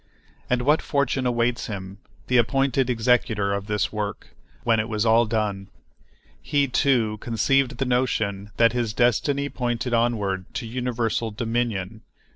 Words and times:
And 0.49 0.63
what 0.63 0.81
fortune 0.81 1.27
awaits 1.27 1.67
him, 1.67 1.99
the 2.25 2.37
appointed 2.37 2.89
executor 2.89 3.53
of 3.53 3.67
this 3.67 3.93
work, 3.93 4.29
when 4.63 4.79
it 4.79 4.89
was 4.89 5.05
all 5.05 5.27
done? 5.27 5.69
He, 6.41 6.67
too, 6.67 7.19
conceived 7.19 7.77
the 7.77 7.85
notion 7.85 8.49
that 8.57 8.73
his 8.73 8.93
destiny 8.93 9.47
pointed 9.47 9.93
onward 9.93 10.51
to 10.55 10.65
universal 10.65 11.29
dominion. 11.29 12.01